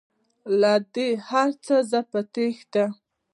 [0.61, 2.85] له دې هرڅه زه په تیښته